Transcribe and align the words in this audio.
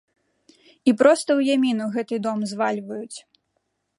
І 0.91 0.93
проста 1.01 1.29
ў 1.39 1.41
яміну 1.59 1.85
гэты 1.97 2.15
дом 2.27 2.39
звальваюць. 2.53 3.17